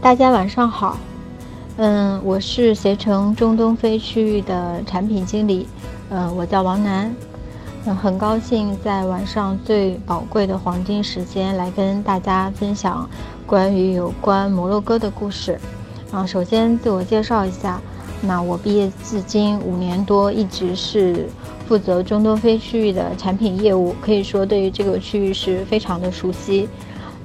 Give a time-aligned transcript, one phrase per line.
[0.00, 0.98] 大家晚上好。
[1.76, 5.68] 嗯，我是携程中东非区域的产品经理。
[6.10, 7.14] 嗯，我叫王楠。
[7.86, 13.08] 嗯，很高兴在晚上最宝贵的黄金时间来跟大家分享
[13.46, 15.58] 关于有关摩洛哥的故事。
[16.10, 17.80] 啊，首先自我介绍一下。
[18.20, 21.28] 那我毕业至今五年多，一直是
[21.68, 26.68] 负责中东非区域的产品业务，可以说对于这个区域是非常的熟悉。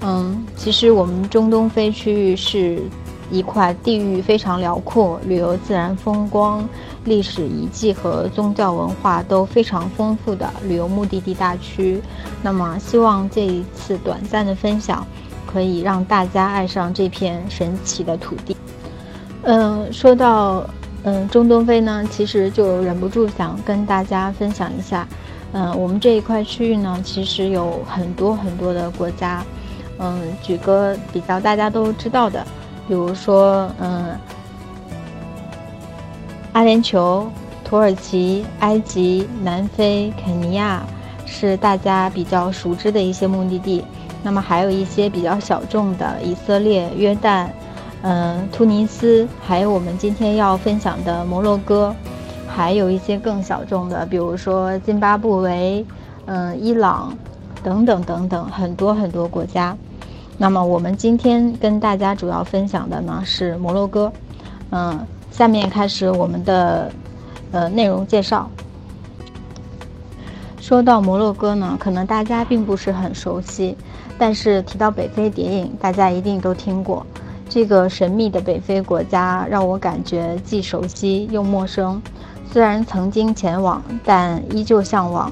[0.01, 2.81] 嗯，其实我们中东非区域是
[3.29, 6.67] 一块地域非常辽阔、旅游自然风光、
[7.03, 12.01] 历史遗迹和宗教文化都非常丰富的旅游目的地大区。
[12.41, 15.05] 那么，希望这一次短暂的分享，
[15.45, 18.55] 可以让大家爱上这片神奇的土地。
[19.43, 20.65] 嗯，说到
[21.03, 25.05] 嗯中东非呢，其实就忍不住想跟大家分享一下。
[25.51, 29.43] 嗯，我们这一块区域呢，其实有很多很多的国家。
[29.99, 32.45] 嗯，举个比较大家都知道的，
[32.87, 34.17] 比如说，嗯，
[36.53, 37.25] 阿联酋、
[37.63, 40.81] 土耳其、埃及、南非、肯尼亚
[41.25, 43.83] 是大家比较熟知的一些目的地。
[44.23, 47.47] 那么还有一些比较小众的，以色列、约旦、
[48.01, 51.95] 嗯，突尼斯，还有我们今天要分享的摩洛哥，
[52.47, 55.85] 还有一些更小众的，比如说津巴布韦、
[56.25, 57.17] 嗯，伊朗
[57.63, 59.77] 等等等等，很多很多国家。
[60.41, 64.09] 那么我们今天跟大家主要分享的呢是摩洛哥，
[64.69, 66.89] 嗯，下面开始我们的
[67.51, 68.49] 呃内容介绍。
[70.61, 73.75] 说到摩洛哥呢，可能大家并不是很熟悉，
[74.17, 77.05] 但是提到北非谍影，大家一定都听过。
[77.49, 82.01] 这个神秘的北非国家让我感觉既熟悉又陌生，
[82.49, 85.29] 虽然曾经前往，但依旧向往。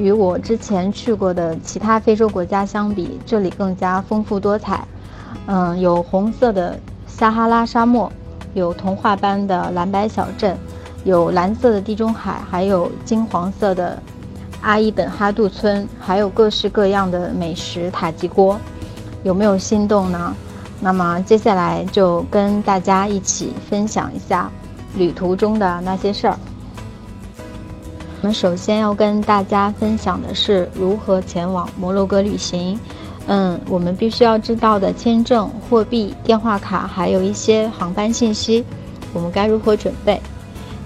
[0.00, 4.82] 与我之前去过的其他非洲国家相比，这里更加丰富多彩。
[5.44, 8.10] 嗯，有红色的撒哈拉沙漠，
[8.54, 10.56] 有童话般的蓝白小镇，
[11.04, 14.02] 有蓝色的地中海，还有金黄色的
[14.62, 18.58] 阿伊本哈杜村，还有各式各样的美食塔吉锅。
[19.22, 20.34] 有没有心动呢？
[20.80, 24.50] 那么接下来就跟大家一起分享一下
[24.96, 26.38] 旅途中的那些事儿。
[28.22, 32.78] 我们首先要跟大家分享的是如何前往摩洛哥旅行。
[33.26, 38.62] 嗯，我们必须要知道的签证、货币、电话卡，还有一些航班信息，
[39.14, 40.20] 我们该如何准备？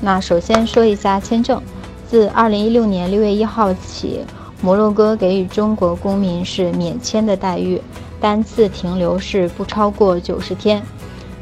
[0.01, 1.61] 那首先说一下签证。
[2.09, 4.21] 自2016年6月1号起，
[4.61, 7.81] 摩洛哥给予中国公民是免签的待遇，
[8.21, 10.81] 单次停留是不超过90天。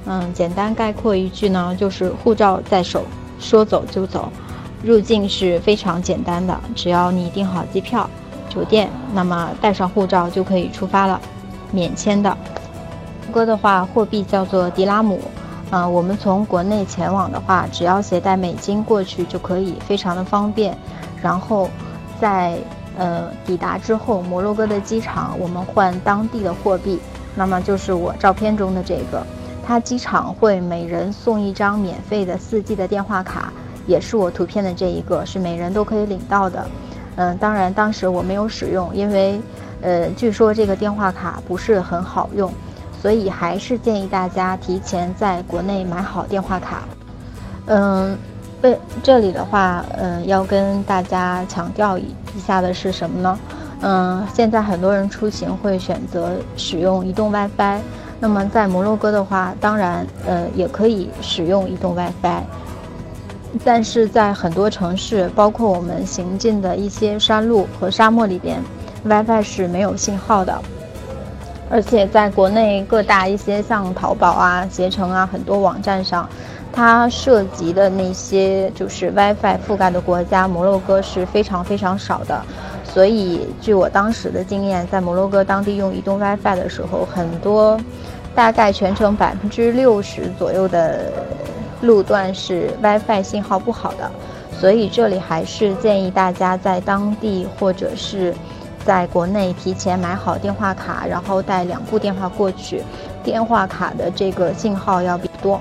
[0.06, 3.02] 嗯，简单概括一句呢，就是护照在手，
[3.38, 4.32] 说走就走。
[4.82, 8.08] 入境是非常简单的，只要你订好机票、
[8.48, 11.20] 酒店，那么带上护照就可以出发了，
[11.70, 12.36] 免签的。
[13.32, 15.20] 哥的话，货币叫做迪拉姆，
[15.70, 20.76] 啊，我们从国内前往的话，只要携带美金过去就可以，非常的方便。
[21.22, 21.70] 然后
[22.20, 22.58] 在
[22.98, 26.98] 呃抵达之后，摩洛哥的机场我们换当地的货币，
[27.36, 29.24] 那么就是我照片中的这个，
[29.64, 33.52] 他机场会每人送一张免费的四 G 的电话卡。
[33.86, 36.66] 也是我图片的这一个，是每人都可以领到的。
[37.16, 39.40] 嗯，当然当时我没有使用，因为，
[39.82, 42.50] 呃，据说这个电话卡不是很好用，
[43.00, 46.84] 所以还是建议大家提前在国内买好电话卡。
[47.66, 48.16] 嗯，
[48.62, 52.04] 为这里的话，嗯，要跟大家强调一
[52.34, 53.38] 一下的是什么呢？
[53.82, 57.80] 嗯，现在很多人出行会选择使用移动 WiFi，
[58.20, 62.42] 那么在摩洛哥的话，当然，呃，也可以使用移动 WiFi。
[63.64, 68.58] 但是在很多城市，包括我们行进的一些山路和沙漠里边
[69.04, 70.58] ，WiFi 是没有信号的。
[71.70, 76.28] 而且在国内各大一些像淘宝啊、携程啊很多网站上，
[76.72, 82.42] 它涉及的那些就是 WiFi 覆盖的国家，摩洛哥是非常非常少的。
[82.84, 87.78] 所以，据我当时的经验，在摩洛哥当地用移动 WiFi 的时候，很多
[88.34, 91.12] 大概全程百分之六十左右的。
[91.82, 94.10] 路段是 WiFi 信号不好的，
[94.58, 98.34] 所以这里还是建议大家在当地或者是
[98.84, 102.82] 在国内提前买好电话卡，然后带两部电话过去，
[103.22, 105.60] 电话卡的这个信号要比多，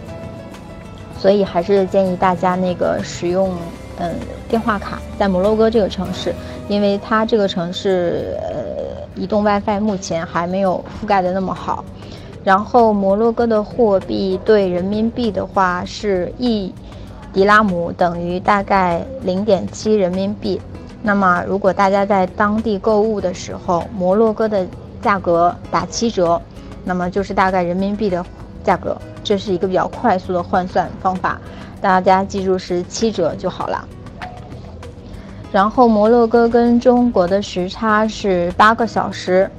[1.20, 3.52] 所以还是建议大家那个使用
[3.98, 4.14] 嗯
[4.48, 6.34] 电话卡，在摩洛哥这个城市，
[6.68, 11.84] 因为它这个城市呃移动 WiFi 目前还没有覆盖的那么好。
[12.44, 16.74] 然后摩洛哥的货币对人民币的话是一
[17.32, 20.60] 迪拉姆等于大概零点七人民币。
[21.04, 24.68] 那么如果大家在当地购物的时候，摩洛哥的
[25.02, 26.42] 价格打七折，
[26.84, 28.26] 那么就是大概人民币的
[28.64, 31.40] 价格，这是一个比较快速的换算方法，
[31.80, 33.88] 大家记住是七折就好了。
[35.52, 39.50] 然后摩洛哥跟中国的时差是八个小时，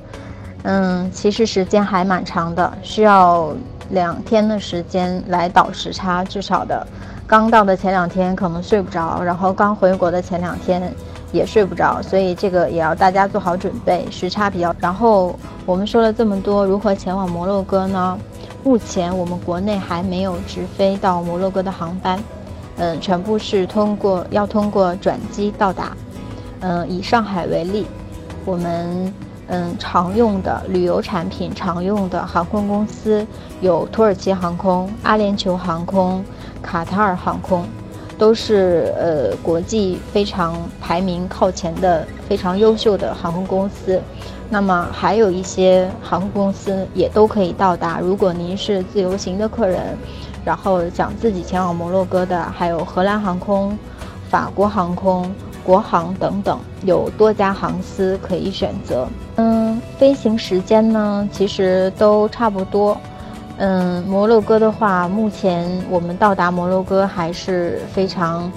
[0.63, 3.53] 嗯，其实时间还蛮长的，需要
[3.91, 6.87] 两天的时间来倒时差，至少的。
[7.27, 10.93] 刚到的前两天可能睡不着，然后刚回国的前两天
[11.33, 14.75] 也睡不着，所以这个也要大家做好准备，时差比较。
[14.79, 18.19] 然后我们说了这么多，如何前往摩洛哥呢？
[18.63, 22.23] 目前我们国内还没有直飞到摩洛哥的航班。
[22.77, 25.97] 嗯，全部是通过要通过转机到达。
[26.61, 27.87] 嗯，以上海为例，
[28.45, 29.13] 我们
[29.53, 33.27] 嗯常用的旅游产品常用的航空公司
[33.61, 36.25] 有土耳其航空、阿联酋航空、
[36.63, 37.67] 卡塔尔航空，
[38.17, 44.01] 都是呃国际非常排名靠前的非常优秀的航空公司。
[44.49, 48.01] 那么还有一些航空公司也都可以到达。
[48.01, 49.97] 如果您是自由行的客人。
[50.45, 53.79] 然后想自己前往摩洛哥的，还有荷兰航空、
[54.29, 55.33] 法国航空、
[55.65, 59.07] 国航等等，有多家航司可以选择。
[59.37, 62.97] 嗯，飞行时间呢，其实都差不多。
[63.59, 68.51] 嗯，摩洛哥的话，目前我们到达摩洛哥还是非常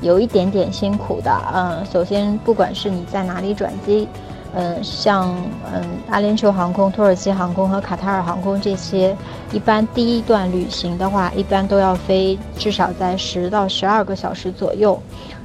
[0.00, 1.32] 有一点点辛苦的。
[1.52, 4.06] 嗯，首先，不管是你在哪里转机。
[4.54, 5.34] 嗯，像
[5.72, 9.16] 嗯阿联酋航空、土耳其航空和卡塔尔航空这些，
[9.50, 15.00] 一般第一段旅行的话，一般都要飞至少在十到十二个小时左右，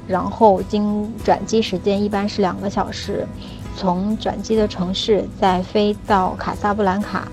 [0.08, 3.28] 然后经转机时间一般是两个小时，
[3.76, 7.28] 从转机的城市再飞到卡萨布兰卡，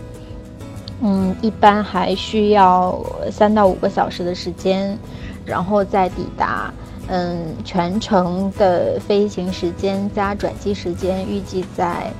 [1.01, 2.99] 嗯，一般还需要
[3.31, 4.99] 三到五个小时的时间，
[5.45, 6.73] 然后再抵达。
[7.07, 12.11] 嗯，全程的飞行时间加转机时间预计在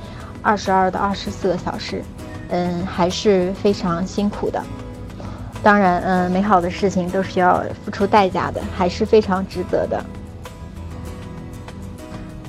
[0.43, 2.03] 二十二到二十四个小时，
[2.49, 4.63] 嗯，还是非常辛苦的。
[5.63, 10.05] 当然，嗯，美好的事情都是要付出代价的，还是非常值得的。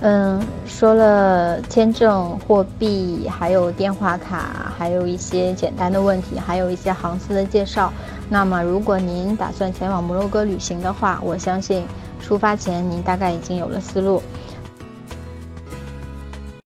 [0.00, 7.92] 嗯，说了签证、货币，还有电话卡，还有一些简单的问题，还有一些航司的介绍。
[8.28, 11.84] 那么，如果您打算前往摩洛哥旅行的话，我相信。
[12.18, 14.20] 出发前，您大概已经有了思路。